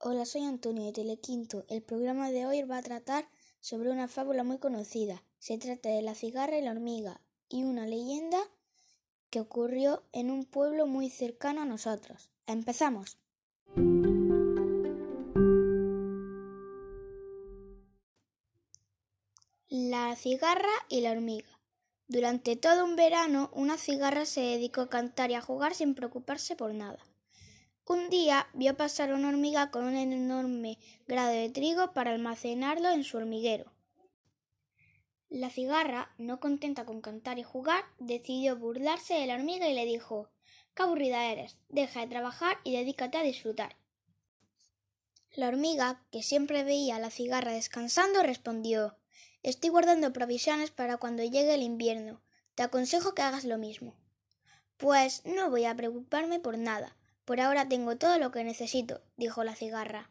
Hola, 0.00 0.24
soy 0.24 0.44
Antonio 0.44 0.86
de 0.86 0.92
Telequinto. 0.92 1.66
El 1.68 1.82
programa 1.82 2.30
de 2.30 2.46
hoy 2.46 2.62
va 2.62 2.78
a 2.78 2.82
tratar 2.82 3.28
sobre 3.60 3.90
una 3.90 4.08
fábula 4.08 4.42
muy 4.42 4.58
conocida. 4.58 5.22
Se 5.38 5.58
trata 5.58 5.90
de 5.90 6.00
la 6.00 6.14
cigarra 6.14 6.56
y 6.56 6.62
la 6.62 6.70
hormiga 6.70 7.20
y 7.48 7.64
una 7.64 7.84
leyenda 7.84 8.38
que 9.28 9.40
ocurrió 9.40 10.04
en 10.12 10.30
un 10.30 10.46
pueblo 10.46 10.86
muy 10.86 11.10
cercano 11.10 11.62
a 11.62 11.66
nosotros. 11.66 12.30
Empezamos. 12.46 13.18
La 19.90 20.14
cigarra 20.16 20.68
y 20.90 21.00
la 21.00 21.12
hormiga. 21.12 21.48
Durante 22.08 22.56
todo 22.56 22.84
un 22.84 22.94
verano, 22.94 23.48
una 23.54 23.78
cigarra 23.78 24.26
se 24.26 24.42
dedicó 24.42 24.82
a 24.82 24.90
cantar 24.90 25.30
y 25.30 25.34
a 25.34 25.40
jugar 25.40 25.74
sin 25.74 25.94
preocuparse 25.94 26.56
por 26.56 26.74
nada. 26.74 26.98
Un 27.86 28.10
día 28.10 28.50
vio 28.52 28.76
pasar 28.76 29.14
una 29.14 29.30
hormiga 29.30 29.70
con 29.70 29.86
un 29.86 29.96
enorme 29.96 30.78
grado 31.06 31.30
de 31.30 31.48
trigo 31.48 31.94
para 31.94 32.10
almacenarlo 32.10 32.90
en 32.90 33.02
su 33.02 33.16
hormiguero. 33.16 33.72
La 35.30 35.48
cigarra, 35.48 36.14
no 36.18 36.38
contenta 36.38 36.84
con 36.84 37.00
cantar 37.00 37.38
y 37.38 37.42
jugar, 37.42 37.82
decidió 37.98 38.58
burlarse 38.58 39.14
de 39.14 39.26
la 39.26 39.36
hormiga 39.36 39.70
y 39.70 39.74
le 39.74 39.86
dijo 39.86 40.28
Qué 40.74 40.82
aburrida 40.82 41.32
eres, 41.32 41.56
deja 41.70 42.00
de 42.00 42.08
trabajar 42.08 42.58
y 42.62 42.76
dedícate 42.76 43.16
a 43.16 43.22
disfrutar. 43.22 43.78
La 45.30 45.48
hormiga, 45.48 46.04
que 46.12 46.22
siempre 46.22 46.62
veía 46.62 46.96
a 46.96 47.00
la 47.00 47.08
cigarra 47.08 47.52
descansando, 47.52 48.22
respondió 48.22 48.98
Estoy 49.42 49.70
guardando 49.70 50.12
provisiones 50.12 50.70
para 50.70 50.96
cuando 50.96 51.22
llegue 51.22 51.54
el 51.54 51.62
invierno. 51.62 52.20
Te 52.54 52.64
aconsejo 52.64 53.14
que 53.14 53.22
hagas 53.22 53.44
lo 53.44 53.56
mismo. 53.56 53.94
Pues 54.76 55.24
no 55.24 55.48
voy 55.50 55.64
a 55.64 55.76
preocuparme 55.76 56.40
por 56.40 56.58
nada. 56.58 56.96
Por 57.24 57.40
ahora 57.40 57.68
tengo 57.68 57.96
todo 57.96 58.18
lo 58.18 58.32
que 58.32 58.42
necesito, 58.42 59.00
dijo 59.16 59.44
la 59.44 59.54
cigarra. 59.54 60.10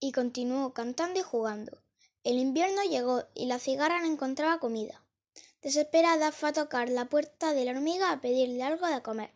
Y 0.00 0.12
continuó 0.12 0.74
cantando 0.74 1.20
y 1.20 1.22
jugando. 1.22 1.82
El 2.24 2.38
invierno 2.38 2.82
llegó 2.82 3.24
y 3.34 3.46
la 3.46 3.58
cigarra 3.58 4.00
no 4.00 4.06
encontraba 4.06 4.58
comida. 4.58 5.02
Desesperada 5.62 6.30
fue 6.30 6.50
a 6.50 6.52
tocar 6.52 6.88
la 6.90 7.06
puerta 7.06 7.52
de 7.52 7.64
la 7.64 7.70
hormiga 7.70 8.12
a 8.12 8.20
pedirle 8.20 8.62
algo 8.62 8.86
de 8.86 9.02
comer. 9.02 9.30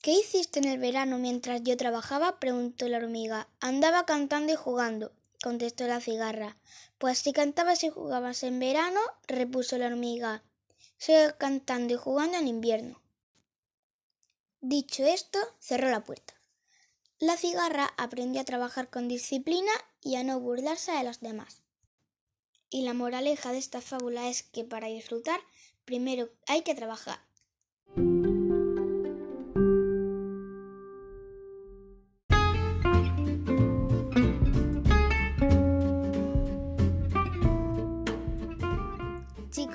¿Qué 0.00 0.12
hiciste 0.12 0.60
en 0.60 0.66
el 0.66 0.78
verano 0.78 1.18
mientras 1.18 1.62
yo 1.62 1.76
trabajaba? 1.76 2.38
preguntó 2.38 2.86
la 2.86 2.98
hormiga. 2.98 3.48
Andaba 3.60 4.06
cantando 4.06 4.52
y 4.52 4.56
jugando, 4.56 5.12
contestó 5.42 5.86
la 5.86 6.00
cigarra. 6.00 6.56
Pues 6.98 7.18
si 7.18 7.32
cantabas 7.32 7.84
y 7.84 7.90
jugabas 7.90 8.42
en 8.42 8.58
verano, 8.58 9.00
repuso 9.26 9.78
la 9.78 9.86
hormiga, 9.86 10.42
sigue 10.96 11.34
cantando 11.38 11.94
y 11.94 11.96
jugando 11.96 12.36
en 12.38 12.48
invierno. 12.48 13.00
Dicho 14.60 15.04
esto, 15.04 15.38
cerró 15.60 15.90
la 15.90 16.02
puerta. 16.02 16.34
La 17.20 17.36
cigarra 17.36 17.92
aprendió 17.96 18.40
a 18.40 18.44
trabajar 18.44 18.90
con 18.90 19.08
disciplina 19.08 19.72
y 20.00 20.16
a 20.16 20.24
no 20.24 20.40
burlarse 20.40 20.92
de 20.92 21.04
los 21.04 21.20
demás. 21.20 21.62
Y 22.70 22.82
la 22.82 22.94
moraleja 22.94 23.52
de 23.52 23.58
esta 23.58 23.80
fábula 23.80 24.28
es 24.28 24.42
que 24.42 24.64
para 24.64 24.88
disfrutar 24.88 25.40
primero 25.84 26.28
hay 26.46 26.62
que 26.62 26.74
trabajar. 26.74 27.27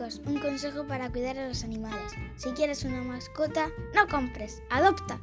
Un 0.04 0.38
consejo 0.38 0.86
para 0.86 1.10
cuidar 1.10 1.38
a 1.38 1.48
los 1.48 1.64
animales. 1.64 2.12
Si 2.36 2.50
quieres 2.50 2.84
una 2.84 3.02
mascota, 3.04 3.72
no 3.96 4.06
compres, 4.10 4.62
adopta. 4.70 5.22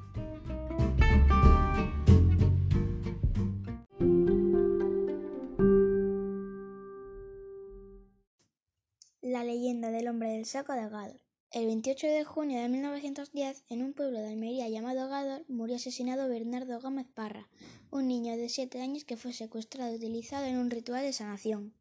La 9.20 9.44
leyenda 9.44 9.90
del 9.90 10.08
hombre 10.08 10.30
del 10.30 10.46
saco 10.46 10.72
de 10.72 10.88
Gador. 10.88 11.20
El 11.50 11.66
28 11.66 12.06
de 12.06 12.24
junio 12.24 12.58
de 12.62 12.68
1910, 12.70 13.64
en 13.68 13.82
un 13.82 13.92
pueblo 13.92 14.18
de 14.20 14.28
Almería 14.28 14.66
llamado 14.70 15.10
Gador, 15.10 15.44
murió 15.46 15.76
asesinado 15.76 16.26
Bernardo 16.26 16.80
Gómez 16.80 17.06
Parra, 17.12 17.50
un 17.90 18.08
niño 18.08 18.34
de 18.38 18.48
siete 18.48 18.80
años 18.80 19.04
que 19.04 19.18
fue 19.18 19.34
secuestrado 19.34 19.92
y 19.92 19.96
utilizado 19.96 20.46
en 20.46 20.56
un 20.56 20.70
ritual 20.70 21.02
de 21.02 21.12
sanación. 21.12 21.74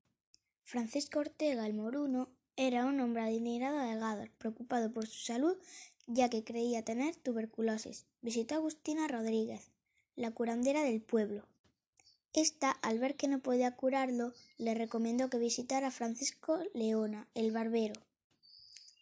Francisco 0.64 1.20
Ortega 1.20 1.66
el 1.66 1.74
Moruno 1.74 2.30
era 2.62 2.86
un 2.86 3.00
hombre 3.00 3.22
adinerado 3.22 3.80
de 3.80 3.96
Gador, 3.96 4.32
preocupado 4.32 4.92
por 4.92 5.08
su 5.08 5.18
salud, 5.18 5.56
ya 6.08 6.30
que 6.30 6.44
creía 6.44 6.84
tener 6.84 7.16
tuberculosis. 7.16 8.06
Visitó 8.22 8.56
a 8.56 8.58
Agustina 8.58 9.08
Rodríguez, 9.08 9.72
la 10.18 10.32
curandera 10.32 10.84
del 10.84 11.02
pueblo. 11.02 11.46
Esta, 12.34 12.72
al 12.72 13.00
ver 13.00 13.16
que 13.16 13.30
no 13.30 13.40
podía 13.40 13.78
curarlo, 13.78 14.34
le 14.58 14.74
recomendó 14.74 15.30
que 15.30 15.38
visitara 15.38 15.88
a 15.88 15.92
Francisco 15.92 16.60
Leona, 16.74 17.30
el 17.34 17.54
barbero, 17.54 17.94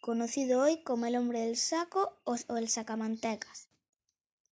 conocido 0.00 0.62
hoy 0.62 0.80
como 0.84 1.06
el 1.06 1.16
hombre 1.16 1.40
del 1.40 1.56
saco 1.56 2.16
o 2.22 2.36
el 2.56 2.68
sacamantecas. 2.68 3.66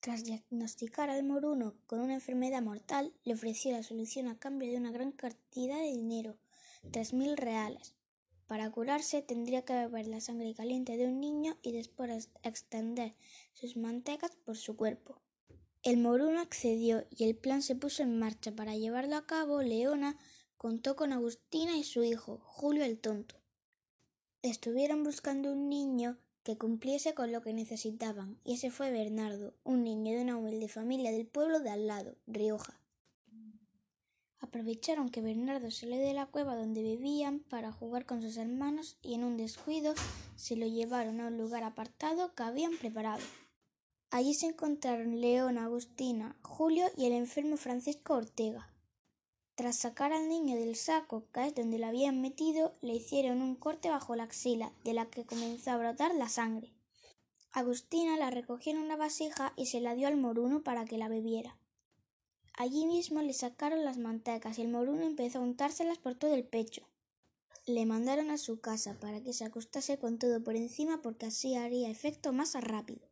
Tras 0.00 0.24
diagnosticar 0.24 1.08
al 1.08 1.24
moruno 1.24 1.72
con 1.86 2.00
una 2.00 2.12
enfermedad 2.12 2.60
mortal, 2.60 3.14
le 3.24 3.32
ofreció 3.32 3.72
la 3.72 3.82
solución 3.82 4.28
a 4.28 4.38
cambio 4.38 4.70
de 4.70 4.76
una 4.76 4.92
gran 4.92 5.12
cantidad 5.12 5.78
de 5.78 5.90
dinero, 5.90 6.36
tres 6.90 7.14
mil 7.14 7.38
reales. 7.38 7.94
Para 8.50 8.68
curarse 8.68 9.22
tendría 9.22 9.64
que 9.64 9.74
beber 9.74 10.08
la 10.08 10.20
sangre 10.20 10.54
caliente 10.54 10.96
de 10.96 11.06
un 11.06 11.20
niño 11.20 11.56
y 11.62 11.70
después 11.70 12.30
extender 12.42 13.14
sus 13.52 13.76
mantecas 13.76 14.32
por 14.44 14.56
su 14.56 14.76
cuerpo. 14.76 15.20
El 15.84 15.98
moruno 15.98 16.40
accedió 16.40 17.06
y 17.10 17.28
el 17.28 17.36
plan 17.36 17.62
se 17.62 17.76
puso 17.76 18.02
en 18.02 18.18
marcha. 18.18 18.50
Para 18.50 18.74
llevarlo 18.74 19.14
a 19.14 19.24
cabo, 19.24 19.62
Leona 19.62 20.18
contó 20.56 20.96
con 20.96 21.12
Agustina 21.12 21.76
y 21.76 21.84
su 21.84 22.02
hijo, 22.02 22.40
Julio 22.42 22.82
el 22.82 22.98
Tonto. 22.98 23.36
Estuvieron 24.42 25.04
buscando 25.04 25.52
un 25.52 25.68
niño 25.68 26.18
que 26.42 26.58
cumpliese 26.58 27.14
con 27.14 27.30
lo 27.30 27.42
que 27.42 27.52
necesitaban, 27.52 28.40
y 28.42 28.54
ese 28.54 28.72
fue 28.72 28.90
Bernardo, 28.90 29.54
un 29.62 29.84
niño 29.84 30.16
de 30.16 30.22
una 30.22 30.36
humilde 30.36 30.66
familia 30.66 31.12
del 31.12 31.28
pueblo 31.28 31.60
de 31.60 31.70
al 31.70 31.86
lado, 31.86 32.16
Rioja. 32.26 32.80
Aprovecharon 34.40 35.10
que 35.10 35.20
Bernardo 35.20 35.70
salió 35.70 35.98
de 35.98 36.14
la 36.14 36.26
cueva 36.26 36.56
donde 36.56 36.82
vivían 36.82 37.40
para 37.40 37.72
jugar 37.72 38.06
con 38.06 38.22
sus 38.22 38.36
hermanos 38.36 38.96
y 39.02 39.14
en 39.14 39.24
un 39.24 39.36
descuido 39.36 39.94
se 40.36 40.56
lo 40.56 40.66
llevaron 40.66 41.20
a 41.20 41.26
un 41.26 41.36
lugar 41.36 41.62
apartado 41.62 42.34
que 42.34 42.42
habían 42.42 42.76
preparado. 42.78 43.22
Allí 44.10 44.34
se 44.34 44.46
encontraron 44.46 45.20
León, 45.20 45.58
Agustina, 45.58 46.36
Julio 46.42 46.86
y 46.96 47.06
el 47.06 47.12
enfermo 47.12 47.56
Francisco 47.56 48.14
Ortega. 48.14 48.68
Tras 49.54 49.76
sacar 49.76 50.12
al 50.12 50.28
niño 50.28 50.56
del 50.56 50.74
saco, 50.74 51.26
que 51.34 51.46
es 51.46 51.54
donde 51.54 51.78
lo 51.78 51.86
habían 51.86 52.22
metido, 52.22 52.74
le 52.80 52.94
hicieron 52.94 53.42
un 53.42 53.54
corte 53.54 53.90
bajo 53.90 54.16
la 54.16 54.22
axila, 54.22 54.72
de 54.84 54.94
la 54.94 55.06
que 55.06 55.26
comenzó 55.26 55.72
a 55.72 55.76
brotar 55.76 56.14
la 56.14 56.30
sangre. 56.30 56.72
Agustina 57.52 58.16
la 58.16 58.30
recogió 58.30 58.72
en 58.72 58.78
una 58.78 58.96
vasija 58.96 59.52
y 59.56 59.66
se 59.66 59.80
la 59.80 59.94
dio 59.94 60.08
al 60.08 60.16
moruno 60.16 60.62
para 60.62 60.86
que 60.86 60.96
la 60.96 61.08
bebiera. 61.08 61.58
Allí 62.60 62.84
mismo 62.84 63.22
le 63.22 63.32
sacaron 63.32 63.86
las 63.86 63.96
mantecas 63.96 64.58
y 64.58 64.60
el 64.60 64.68
moruno 64.68 65.06
empezó 65.06 65.38
a 65.38 65.40
untárselas 65.40 65.96
por 65.96 66.14
todo 66.14 66.34
el 66.34 66.44
pecho. 66.44 66.82
Le 67.64 67.86
mandaron 67.86 68.28
a 68.28 68.36
su 68.36 68.60
casa 68.60 68.98
para 69.00 69.22
que 69.22 69.32
se 69.32 69.46
acostase 69.46 69.98
con 69.98 70.18
todo 70.18 70.44
por 70.44 70.56
encima 70.56 71.00
porque 71.00 71.24
así 71.24 71.54
haría 71.54 71.88
efecto 71.88 72.34
más 72.34 72.52
rápido. 72.52 73.08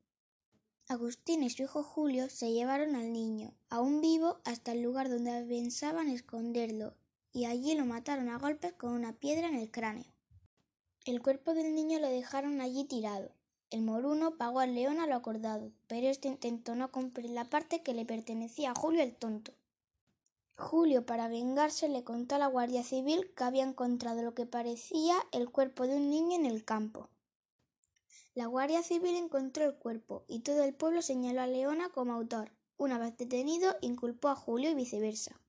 Agustín 0.87 1.43
y 1.43 1.49
su 1.49 1.63
hijo 1.63 1.83
Julio 1.83 2.29
se 2.29 2.53
llevaron 2.53 2.95
al 2.95 3.11
niño, 3.11 3.55
aún 3.71 4.03
vivo, 4.03 4.39
hasta 4.45 4.73
el 4.73 4.83
lugar 4.83 5.09
donde 5.09 5.43
pensaban 5.49 6.11
esconderlo, 6.11 6.95
y 7.33 7.47
allí 7.47 7.75
lo 7.75 7.87
mataron 7.87 8.29
a 8.29 8.37
golpes 8.37 8.75
con 8.75 8.93
una 8.93 9.15
piedra 9.15 9.49
en 9.49 9.55
el 9.55 9.71
cráneo. 9.71 10.13
El 11.07 11.23
cuerpo 11.23 11.55
del 11.55 11.75
niño 11.75 12.01
lo 12.01 12.09
dejaron 12.09 12.61
allí 12.61 12.85
tirado. 12.85 13.33
El 13.71 13.83
moruno 13.83 14.37
pagó 14.37 14.61
al 14.61 14.75
león 14.75 14.99
a 14.99 15.07
lo 15.07 15.15
acordado, 15.15 15.73
pero 15.89 16.07
este 16.07 16.29
intentó 16.29 16.75
no 16.75 16.91
cumplir 16.91 17.31
la 17.31 17.45
parte 17.51 17.83
que 17.83 17.93
le 17.93 18.07
pertenecía 18.07 18.71
a 18.71 18.75
Julio 18.75 19.03
el 19.03 19.15
tonto. 19.15 19.53
Julio, 20.57 21.05
para 21.05 21.29
vengarse, 21.29 21.89
le 21.89 22.03
contó 22.03 22.35
a 22.35 22.39
la 22.39 22.47
Guardia 22.47 22.83
Civil 22.83 23.33
que 23.37 23.45
había 23.45 23.65
encontrado 23.65 24.23
lo 24.23 24.35
que 24.35 24.47
parecía 24.47 25.17
el 25.33 25.51
cuerpo 25.51 25.87
de 25.87 25.97
un 25.97 26.09
niño 26.09 26.35
en 26.37 26.47
el 26.47 26.65
campo. 26.65 27.11
La 28.35 28.47
Guardia 28.47 28.83
Civil 28.83 29.17
encontró 29.17 29.65
el 29.65 29.75
cuerpo 29.75 30.25
y 30.29 30.41
todo 30.41 30.65
el 30.65 30.75
pueblo 30.75 31.03
señaló 31.03 31.43
a 31.43 31.47
Leona 31.47 31.91
como 31.91 32.15
autor. 32.15 32.53
Una 32.77 32.99
vez 32.99 33.17
detenido, 33.17 33.77
inculpó 33.83 34.29
a 34.29 34.37
Julio 34.37 34.71
y 34.71 34.75
viceversa. 34.75 35.41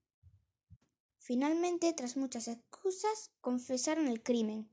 Finalmente, 1.20 1.94
tras 1.94 2.18
muchas 2.18 2.48
excusas, 2.48 3.32
confesaron 3.40 4.08
el 4.08 4.22
crimen. 4.24 4.70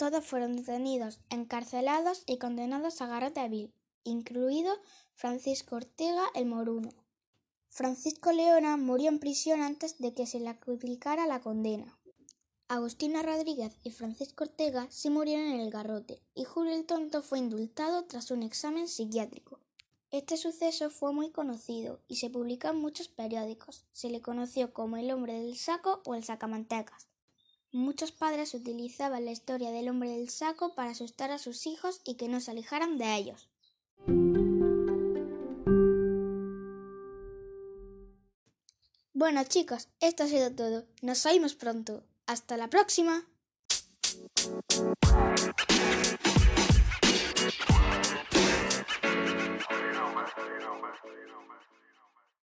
Todos 0.00 0.24
fueron 0.24 0.56
detenidos, 0.56 1.20
encarcelados 1.28 2.22
y 2.24 2.38
condenados 2.38 3.02
a 3.02 3.06
garrote 3.06 3.46
vil, 3.50 3.74
incluido 4.02 4.72
Francisco 5.12 5.76
Ortega 5.76 6.22
el 6.34 6.46
Moruno. 6.46 6.88
Francisco 7.68 8.32
Leona 8.32 8.78
murió 8.78 9.10
en 9.10 9.18
prisión 9.18 9.60
antes 9.60 9.98
de 9.98 10.14
que 10.14 10.26
se 10.26 10.40
le 10.40 10.48
aplicara 10.48 11.26
la 11.26 11.42
condena. 11.42 11.98
Agustina 12.68 13.22
Rodríguez 13.22 13.76
y 13.82 13.90
Francisco 13.90 14.44
Ortega 14.44 14.86
se 14.90 15.10
murieron 15.10 15.48
en 15.48 15.60
el 15.60 15.70
garrote 15.70 16.22
y 16.34 16.44
Julio 16.44 16.72
el 16.72 16.86
Tonto 16.86 17.20
fue 17.20 17.38
indultado 17.38 18.06
tras 18.06 18.30
un 18.30 18.42
examen 18.42 18.88
psiquiátrico. 18.88 19.60
Este 20.10 20.38
suceso 20.38 20.88
fue 20.88 21.12
muy 21.12 21.30
conocido 21.30 22.00
y 22.08 22.16
se 22.16 22.30
publicó 22.30 22.68
en 22.68 22.80
muchos 22.80 23.08
periódicos. 23.08 23.84
Se 23.92 24.08
le 24.08 24.22
conoció 24.22 24.72
como 24.72 24.96
el 24.96 25.10
hombre 25.10 25.34
del 25.34 25.58
saco 25.58 26.00
o 26.06 26.14
el 26.14 26.24
sacamantecas. 26.24 27.09
Muchos 27.72 28.10
padres 28.10 28.54
utilizaban 28.54 29.24
la 29.24 29.30
historia 29.30 29.70
del 29.70 29.88
hombre 29.88 30.10
del 30.10 30.28
saco 30.28 30.74
para 30.74 30.90
asustar 30.90 31.30
a 31.30 31.38
sus 31.38 31.68
hijos 31.68 32.00
y 32.04 32.16
que 32.16 32.26
no 32.26 32.40
se 32.40 32.50
alejaran 32.50 32.98
de 32.98 33.14
ellos. 33.14 33.48
Bueno 39.12 39.44
chicos, 39.44 39.88
esto 40.00 40.24
ha 40.24 40.26
sido 40.26 40.52
todo. 40.52 40.86
Nos 41.00 41.24
oímos 41.26 41.54
pronto. 41.54 42.02
Hasta 42.26 42.56
la 42.56 42.68
próxima. 42.68 43.28